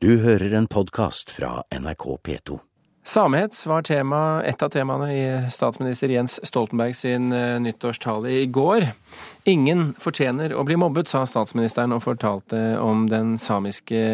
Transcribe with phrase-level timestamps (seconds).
[0.00, 2.58] Du hører en podkast fra NRK P2.
[3.02, 8.86] Samehets var tema, et av temaene i statsminister Jens Stoltenberg sin eh, nyttårstale i går.
[9.50, 14.04] Ingen fortjener å bli mobbet, sa statsministeren og fortalte om den samiske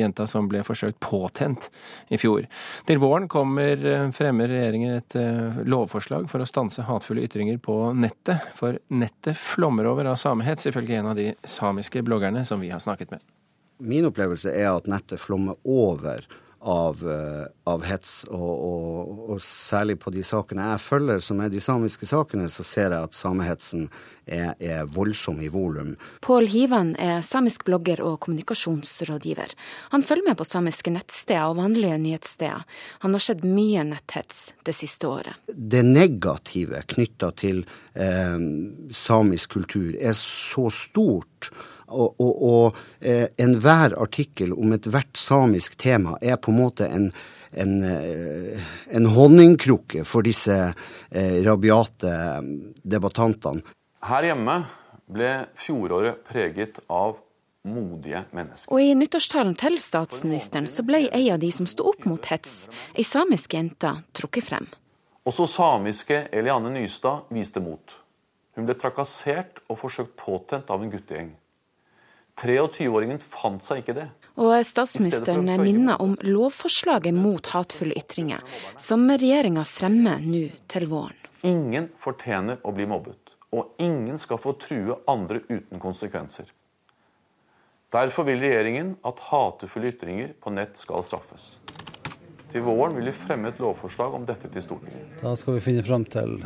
[0.00, 1.70] jenta som ble forsøkt påtent
[2.10, 2.50] i fjor.
[2.90, 7.92] Til våren kommer eh, fremmer regjeringen et eh, lovforslag for å stanse hatefulle ytringer på
[7.94, 8.50] nettet.
[8.58, 12.82] For nettet flommer over av samehets, ifølge en av de samiske bloggerne som vi har
[12.82, 13.22] snakket med.
[13.78, 16.26] Min opplevelse er at nettet flommer over
[16.60, 21.52] av, eh, av hets, og, og, og, særlig på de sakene jeg følger, som er
[21.52, 23.86] de samiske sakene, så ser jeg at samehetsen
[24.26, 25.94] er, er voldsom i volum.
[26.24, 29.54] Pål Hivan er samisk blogger og kommunikasjonsrådgiver.
[29.94, 32.66] Han følger med på samiske nettsteder og vanlige nyhetssteder.
[33.06, 35.38] Han har sett mye netthets det siste året.
[35.54, 37.62] Det negative knytta til
[37.94, 38.38] eh,
[38.90, 41.52] samisk kultur er så stort
[41.88, 47.10] og, og, og eh, enhver artikkel om ethvert samisk tema er på en måte en,
[47.52, 52.12] en, eh, en honningkrukke for disse eh, rabiate
[52.84, 53.64] debattantene.
[54.08, 54.60] Her hjemme
[55.08, 57.16] ble fjoråret preget av
[57.68, 58.72] modige mennesker.
[58.72, 62.68] Og i nyttårstalen til statsministeren så ble ei av de som sto opp mot hets,
[62.94, 64.68] ei samisk jente, trukket frem.
[65.28, 67.96] Også samiske Eliane Nystad viste mot.
[68.56, 71.34] Hun ble trakassert og forsøkt påtent av en guttegjeng.
[72.38, 74.08] 23-åringen fant seg ikke det.
[74.38, 78.44] Og statsministeren minner om lovforslaget mot hatefulle ytringer,
[78.78, 81.16] som regjeringa fremmer nå til våren.
[81.46, 86.46] Ingen fortjener å bli mobbet, og ingen skal få true andre uten konsekvenser.
[87.94, 91.54] Derfor vil regjeringen at hatefulle ytringer på nett skal straffes.
[92.52, 95.18] Til våren vil vi fremme et lovforslag om dette til Stortinget.
[95.22, 96.38] Da skal vi finne fram til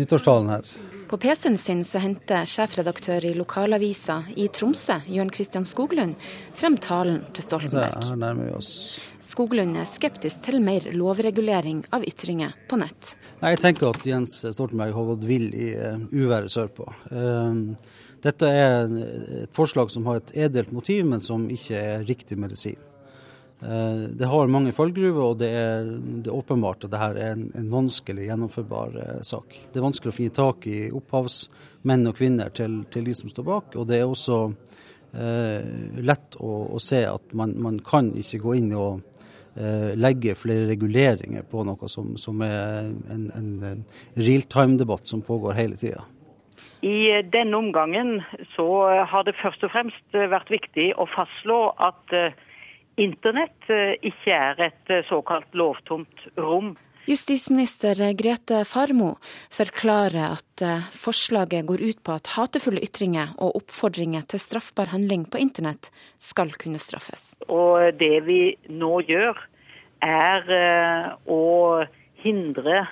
[0.00, 0.72] nyttårstalen her.
[1.10, 6.12] På PC-en sin så henter sjefredaktør i lokalavisa i Tromsø, Jørn Christian Skoglund,
[6.54, 7.96] frem talen til Stoltenberg.
[8.06, 8.68] Her nærmer vi oss.
[9.18, 13.16] Skoglund er skeptisk til mer lovregulering av ytringer på nett.
[13.42, 16.86] Jeg tenker at Jens Stoltenberg har gått vill i uh, uværet sørpå.
[17.10, 17.74] Uh,
[18.22, 18.94] dette er
[19.40, 22.78] et forslag som har et edelt motiv, men som ikke er riktig medisin.
[23.62, 25.88] Eh, det har mange fallgruver, og det er,
[26.24, 29.58] det er, åpenbart at dette er en, en, vanskelig gjennomførbar eh, sak.
[29.68, 33.48] Det er vanskelig å finne tak i opphavsmenn og -kvinner til, til, de som står
[33.50, 33.76] bak.
[33.76, 34.40] Og det er også
[35.12, 39.02] eh, lett å, å, se at man, man, kan ikke gå inn og
[39.56, 43.84] eh, legge flere reguleringer på noe som, som er en, en
[44.16, 46.06] realtime-debatt som pågår hele tida.
[46.80, 48.22] I denne omgangen
[48.56, 48.64] så
[49.04, 52.32] har det først og fremst vært viktig å fastslå at eh,
[53.00, 56.74] Internett eh, ikke er et eh, såkalt lovtomt rom.
[57.08, 59.14] Justisminister Grete Farmo
[59.48, 65.24] forklarer at eh, forslaget går ut på at hatefulle ytringer og oppfordringer til straffbar handling
[65.32, 65.88] på internett
[66.20, 67.32] skal kunne straffes.
[67.48, 69.38] Og Det vi nå gjør,
[70.00, 70.46] er
[71.28, 71.42] å
[72.22, 72.86] hindre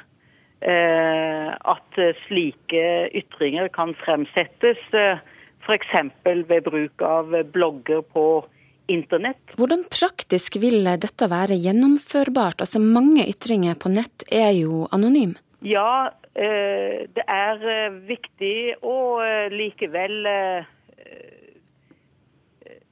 [0.61, 2.83] at slike
[3.17, 5.95] ytringer kan fremsettes, f.eks.
[6.27, 8.58] ved bruk av blogger på internett
[8.89, 9.55] internett.
[9.59, 12.65] Hvordan praktisk vil dette være gjennomførbart?
[12.65, 15.39] Altså Mange ytringer på nett er jo anonyme.
[15.61, 20.27] Ja, eh, det er eh, viktig å eh, likevel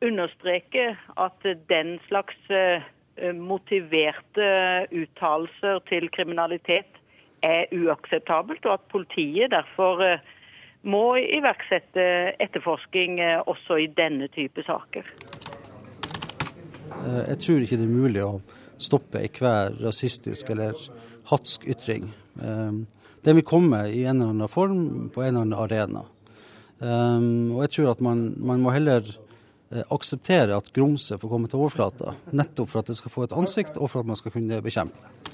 [0.04, 2.36] understreke at den slags
[3.32, 4.48] motiverte
[4.92, 7.00] uttalelser til kriminalitet
[7.42, 10.04] er uakseptabelt, og at politiet derfor
[10.84, 12.06] må iverksette
[12.44, 13.16] etterforsking
[13.48, 15.08] også i denne type saker.
[17.06, 18.32] Eh, jeg tror ikke det er mulig å
[18.82, 20.78] stoppe enhver rasistisk eller
[21.30, 22.08] hatsk ytring.
[22.42, 22.80] Eh,
[23.26, 26.04] den vil komme i en eller annen form på en eller annen arena.
[26.80, 29.16] Eh, og jeg tror at man, man må heller
[29.90, 33.80] akseptere at grumset får komme til overflata, nettopp for at det skal få et ansikt,
[33.82, 35.32] og for at man skal kunne bekjempe det.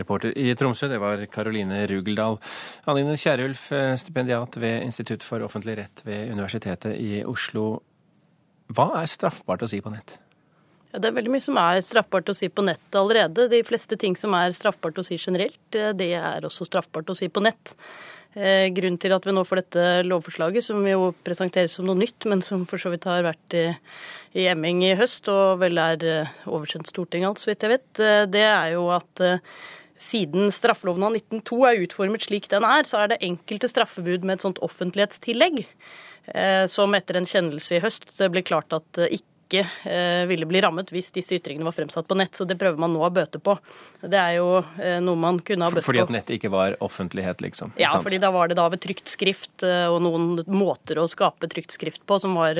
[0.00, 2.40] Reporter i Tromsø, det var Karoline Rugeldal.
[2.90, 3.68] Anine Kierulf,
[4.00, 7.76] stipendiat ved Institutt for offentlig rett ved Universitetet i Oslo.
[8.72, 10.18] Hva er straffbart å si på nett?
[10.94, 13.48] Ja, det er veldig mye som er straffbart å si på nett allerede.
[13.50, 17.16] De fleste ting som er straffbart å si generelt, eh, det er også straffbart å
[17.18, 17.74] si på nett.
[18.36, 22.24] Eh, grunnen til at vi nå får dette lovforslaget, som jo presenteres som noe nytt,
[22.30, 23.66] men som for så vidt har vært i,
[24.38, 28.30] i emming i høst og vel er eh, oversendt Stortinget alt, så vidt jeg vet,
[28.30, 29.26] det er jo at
[29.98, 34.38] siden straffeloven av 1902 er utformet slik den er, så er det enkelte straffebud med
[34.38, 35.66] et sånt offentlighetstillegg.
[36.70, 40.90] Som etter en kjennelse i høst ble klart at ikke ikke eh, ville bli rammet
[40.92, 42.34] hvis disse ytringene var fremsatt på nett.
[42.36, 43.56] Så det prøver man nå å bøte på.
[44.00, 44.48] Det er jo
[44.80, 45.90] eh, noe man kunne ha bøtt på.
[45.90, 47.74] Fordi at nettet ikke var offentlighet, liksom?
[47.80, 51.48] Ja, fordi da var det da ved trygt skrift eh, og noen måter å skape
[51.52, 52.58] trygt skrift på som var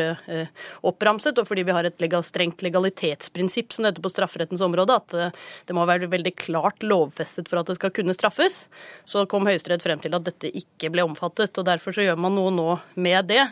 [0.84, 1.38] oppramset.
[1.40, 5.36] Og fordi vi har et legal, strengt legalitetsprinsipp som det heter på strafferettens område, at
[5.68, 8.64] det må være veldig klart lovfestet for at det skal kunne straffes,
[9.08, 11.56] så kom Høyesterett frem til at dette ikke ble omfattet.
[11.58, 12.68] og Derfor så gjør man noe nå
[13.00, 13.44] med det.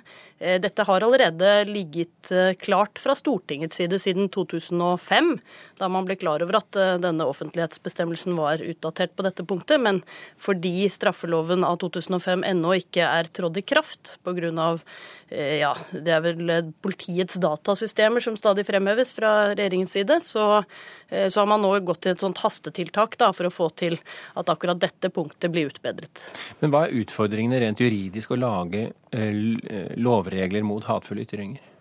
[0.62, 2.32] Dette har allerede ligget
[2.62, 5.38] klart fra Stortingets side siden 2005,
[5.80, 9.80] da man ble klar over at eh, denne offentlighetsbestemmelsen var utdatert på dette punktet.
[9.80, 10.02] Men
[10.40, 14.42] fordi straffeloven av 2005 ennå ikke er trådt i kraft pga.
[15.32, 16.50] Ja, det er vel
[16.84, 20.60] politiets datasystemer som stadig fremheves fra regjeringens side, så,
[21.08, 23.96] så har man nå gått til et sånt hastetiltak da, for å få til
[24.36, 26.26] at akkurat dette punktet blir utbedret.
[26.60, 28.90] Men hva er utfordringene rent juridisk å lage
[29.96, 31.71] lovregler mot hatefulle ytringer?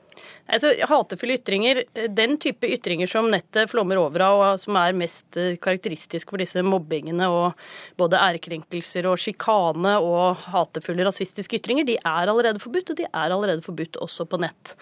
[0.52, 5.38] Altså, hatefulle ytringer, Den type ytringer som nettet flommer over av, og som er mest
[5.40, 7.56] eh, karakteristisk for disse mobbingene og
[8.00, 13.32] både ærekrenkelser og sjikane og hatefulle rasistiske ytringer, de er allerede forbudt, og de er
[13.32, 14.76] allerede forbudt også på nett.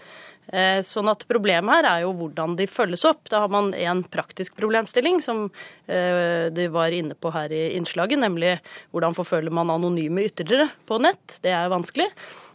[0.49, 3.27] Eh, sånn at Problemet her er jo hvordan de følges opp.
[3.29, 5.45] Da har man en praktisk problemstilling som
[5.85, 8.55] eh, de var inne på her i innslaget, nemlig
[8.89, 11.37] hvordan forfølger man anonyme ytrere på nett.
[11.43, 12.09] Det er vanskelig.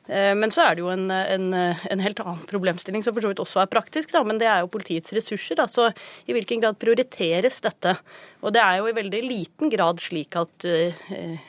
[0.06, 3.30] Eh, men så er det jo en, en, en, helt annen problemstilling som for så
[3.32, 5.56] vidt også er praktisk, da, men det er jo politiets ressurser.
[5.60, 5.68] Da.
[5.70, 5.88] Så
[6.28, 7.96] i hvilken grad prioriteres dette?
[8.44, 11.04] Og det er jo i veldig liten grad slik at uh,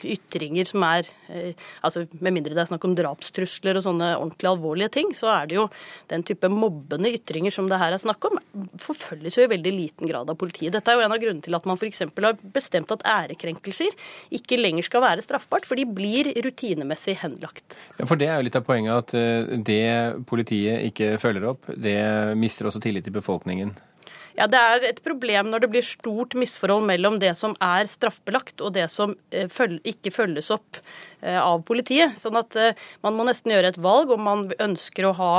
[0.08, 4.48] ytringer som er uh, altså Med mindre det er snakk om drapstrusler og sånne ordentlig
[4.48, 5.66] alvorlige ting, så er det jo
[6.12, 8.40] den type mobbende ytringer som det her er snakk om,
[8.80, 10.72] forfølges jo i veldig liten grad av politiet.
[10.76, 12.06] Dette er jo en av grunnene til at man f.eks.
[12.08, 13.92] har bestemt at ærekrenkelser
[14.40, 17.76] ikke lenger skal være straffbart, for de blir rutinemessig henlagt.
[18.00, 21.68] Ja, For det er jo litt av poenget at eh, det politiet ikke følger opp,
[21.76, 21.98] det
[22.40, 23.76] mister også tillit i befolkningen.
[24.36, 28.60] Ja, Det er et problem når det blir stort misforhold mellom det som er straffbelagt
[28.60, 30.82] og det som eh, ikke følges opp
[31.22, 32.20] eh, av politiet.
[32.20, 32.58] Sånn at
[33.06, 35.34] man må nesten gjøre et valg om man ønsker å ha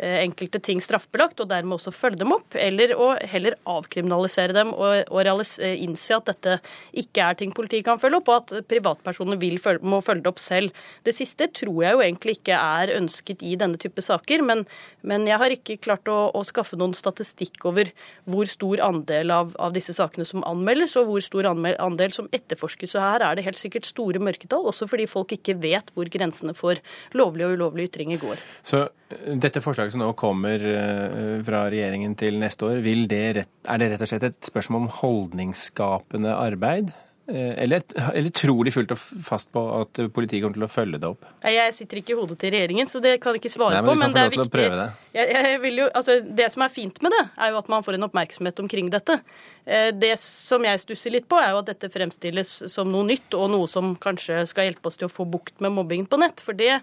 [0.00, 5.10] enkelte ting straffbelagt, og dermed også følge dem opp, eller å heller avkriminalisere dem og,
[5.10, 5.30] og
[5.60, 6.58] eh, innse at dette
[7.02, 10.42] ikke er ting politiet kan følge opp, og at privatpersoner følge, må følge det opp
[10.42, 10.76] selv.
[11.06, 14.64] Det siste tror jeg jo egentlig ikke er ønsket i denne type saker, men,
[15.02, 17.92] men jeg har ikke klart å, å, skaffe noen statistikk over
[18.30, 22.94] hvor stor andel av, av disse sakene som anmeldes, og hvor stor andel som etterforskes.
[22.94, 26.56] Så her er det helt sikkert store mørketall, også fordi folk ikke vet hvor grensene
[26.56, 26.80] for
[27.16, 28.42] lovlige og ulovlige ytringer går.
[28.66, 33.82] Så dette forslaget som nå kommer eh, fra regjeringen til neste år, det rett, er
[33.82, 36.92] det rett og slett et spørsmål om holdningsskapende arbeid?
[37.30, 41.00] Eh, eller, eller tror de fullt og fast på at politiet kommer til å følge
[41.02, 41.28] det opp?
[41.46, 43.92] Jeg sitter ikke i hodet til regjeringen, så det kan jeg ikke svare Nei, men
[43.92, 44.00] på.
[44.02, 44.66] Men det er viktig.
[44.80, 44.88] Det.
[45.16, 47.98] Jeg, jeg jo, altså, det som er fint med det, er jo at man får
[47.98, 49.20] en oppmerksomhet omkring dette.
[49.64, 53.38] Eh, det som jeg stusser litt på, er jo at dette fremstilles som noe nytt,
[53.38, 56.42] og noe som kanskje skal hjelpe oss til å få bukt med mobbingen på nett.
[56.44, 56.80] For det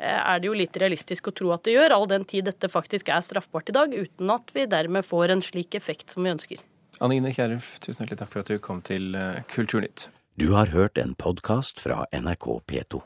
[0.00, 2.70] Eh, er det jo litt realistisk å tro at det gjør, all den tid dette
[2.72, 6.32] faktisk er straffbart i dag, uten at vi dermed får en slik effekt som vi
[6.32, 6.62] ønsker.
[7.00, 10.10] Anne Ine Kierulf, tusen hjertelig takk for at du kom til eh, Kulturnytt.
[10.36, 13.00] Du har hørt en podkast fra NRK P2.